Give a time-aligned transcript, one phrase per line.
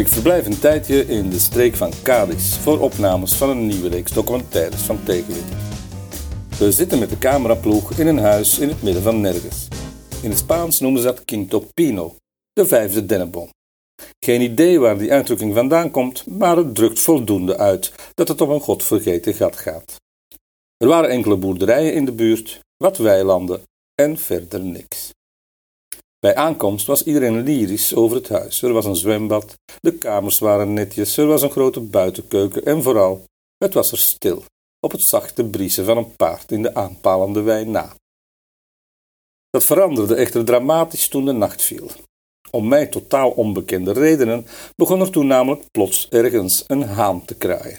[0.00, 4.12] Ik verblijf een tijdje in de streek van Cadiz voor opnames van een nieuwe reeks
[4.12, 5.52] documentaires van Tegenwind.
[6.58, 9.68] We zitten met de cameraploeg in een huis in het midden van nergens.
[10.22, 12.16] In het Spaans noemen ze dat Quinto Pino,
[12.52, 13.48] de vijfde dennenboom.
[14.24, 18.50] Geen idee waar die uitdrukking vandaan komt, maar het drukt voldoende uit dat het om
[18.50, 19.96] een godvergeten gat gaat.
[20.76, 23.62] Er waren enkele boerderijen in de buurt, wat weilanden
[23.94, 25.10] en verder niks.
[26.20, 28.62] Bij aankomst was iedereen lyrisch over het huis.
[28.62, 33.24] Er was een zwembad, de kamers waren netjes, er was een grote buitenkeuken en vooral,
[33.56, 34.44] het was er stil,
[34.80, 37.94] op het zachte briesen van een paard in de aanpalende wei na.
[39.50, 41.90] Dat veranderde echter dramatisch toen de nacht viel.
[42.50, 47.78] Om mij totaal onbekende redenen begon er toen namelijk plots ergens een haan te kraaien.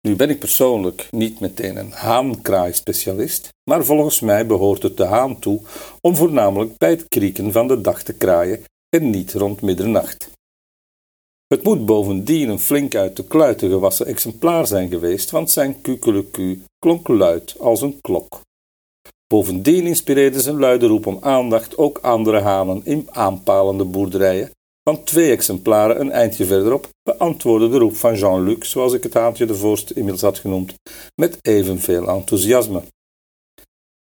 [0.00, 5.38] Nu ben ik persoonlijk niet meteen een haankraai-specialist, maar volgens mij behoort het de haan
[5.38, 5.60] toe
[6.00, 10.30] om voornamelijk bij het krieken van de dag te kraaien en niet rond middernacht.
[11.46, 16.62] Het moet bovendien een flink uit de kluiten gewassen exemplaar zijn geweest, want zijn kukeleku
[16.78, 18.40] klonk luid als een klok.
[19.26, 24.50] Bovendien inspireerde zijn luide roep om aandacht ook andere hanen in aanpalende boerderijen,
[24.90, 29.46] want twee exemplaren een eindje verderop beantwoordde de roep van Jean-Luc, zoals ik het haantje
[29.46, 30.74] de voorste inmiddels had genoemd,
[31.14, 32.82] met evenveel enthousiasme.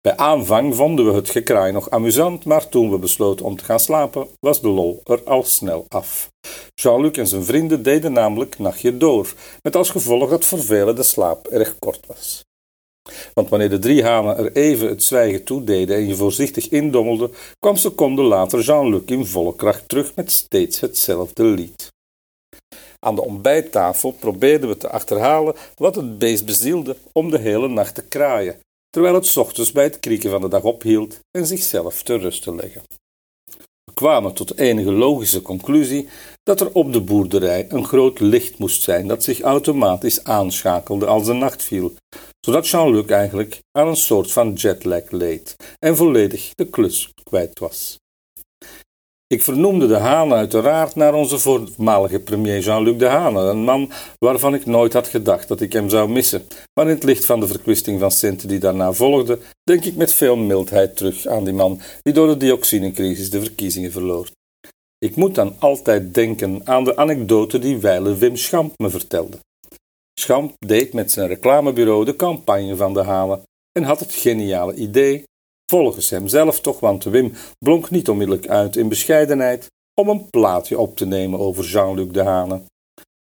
[0.00, 3.80] Bij aanvang vonden we het gekraai nog amusant, maar toen we besloten om te gaan
[3.80, 6.30] slapen, was de lol er al snel af.
[6.74, 11.02] Jean-Luc en zijn vrienden deden namelijk nachtje door, met als gevolg dat voor velen de
[11.02, 12.44] slaap erg kort was.
[13.34, 17.76] Want wanneer de drie hanen er even het zwijgen toededen en je voorzichtig indommelde, kwam
[17.76, 21.90] seconden later Jean-Luc in volle kracht terug met steeds hetzelfde lied.
[22.98, 27.94] Aan de ontbijttafel probeerden we te achterhalen wat het beest bezielde om de hele nacht
[27.94, 28.58] te kraaien,
[28.90, 32.54] terwijl het ochtends bij het krieken van de dag ophield en zichzelf te rust te
[32.54, 32.82] leggen.
[33.84, 36.08] We kwamen tot de enige logische conclusie
[36.42, 41.26] dat er op de boerderij een groot licht moest zijn dat zich automatisch aanschakelde als
[41.26, 41.92] de nacht viel,
[42.46, 48.00] zodat Jean-Luc eigenlijk aan een soort van jetlag leed en volledig de klus kwijt was.
[49.26, 54.54] Ik vernoemde de Haan uiteraard naar onze voormalige premier Jean-Luc de Hane, een man waarvan
[54.54, 56.46] ik nooit had gedacht dat ik hem zou missen.
[56.74, 60.12] Maar in het licht van de verkwisting van centen die daarna volgde, denk ik met
[60.12, 64.28] veel mildheid terug aan die man die door de dioxinecrisis de verkiezingen verloor.
[64.98, 69.38] Ik moet dan altijd denken aan de anekdote die wijle Wim Schamp me vertelde.
[70.20, 73.40] Schamp deed met zijn reclamebureau de campagne van de Hane
[73.72, 75.24] en had het geniale idee
[75.72, 79.66] volgens hemzelf toch, want Wim blonk niet onmiddellijk uit in bescheidenheid,
[80.00, 82.62] om een plaatje op te nemen over Jean-Luc de Hane.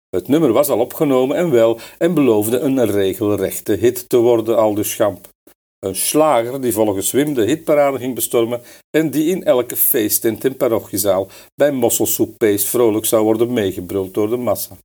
[0.10, 4.74] Het nummer was al opgenomen en wel, en beloofde een regelrechte hit te worden, al
[4.74, 5.28] dus Schamp.
[5.80, 8.62] Een slager die volgens Wim de hitparade ging bestormen
[8.98, 14.38] en die in elke feesttent en parochiezaal bij mosselsoeppees vrolijk zou worden meegebruld door de
[14.38, 14.78] massa.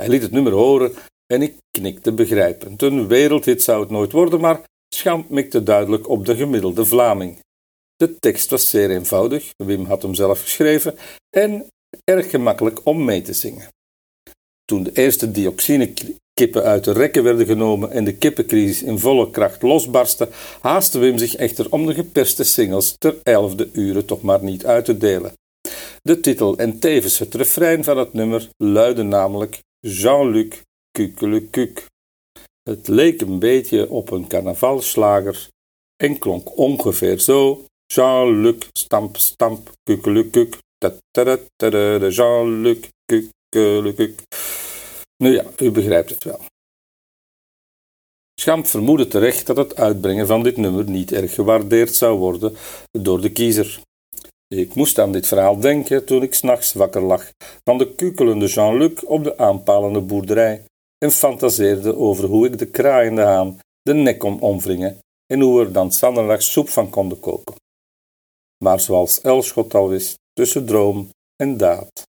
[0.00, 0.92] Hij liet het nummer horen
[1.26, 2.82] en ik knikte begrijpend.
[2.82, 4.62] Een wereldhit zou het nooit worden, maar
[4.94, 7.38] Schamp mikte duidelijk op de gemiddelde Vlaming.
[7.96, 10.94] De tekst was zeer eenvoudig, Wim had hem zelf geschreven,
[11.36, 11.66] en
[12.04, 13.68] erg gemakkelijk om mee te zingen.
[14.64, 19.62] Toen de eerste dioxinekippen uit de rekken werden genomen en de kippencrisis in volle kracht
[19.62, 20.28] losbarstte,
[20.60, 24.84] haastte Wim zich echter om de geperste singles ter elfde uren toch maar niet uit
[24.84, 25.32] te delen.
[26.02, 31.86] De titel en tevens het refrein van het nummer luidde namelijk Jean-Luc Kukelekuk.
[32.62, 35.48] Het leek een beetje op een carnavalslager
[35.96, 37.64] en klonk ongeveer zo.
[37.86, 40.58] Jean-Luc, stamp, stamp, kukelukuk,
[42.10, 44.22] Jean-Luc, kukelukuk.
[45.16, 46.40] Nu ja, u begrijpt het wel.
[48.40, 52.56] Schamp vermoedde terecht dat het uitbrengen van dit nummer niet erg gewaardeerd zou worden
[52.90, 53.80] door de kiezer.
[54.54, 57.30] Ik moest aan dit verhaal denken toen ik s'nachts wakker lag
[57.64, 60.64] van de kukelende Jean-Luc op de aanpalende boerderij
[60.98, 65.72] en fantaseerde over hoe ik de kraaiende haan de nek kon omwringen en hoe er
[65.72, 67.54] dan zanderdag soep van konden koken.
[68.64, 72.08] Maar zoals Elschot al wist, tussen droom en daad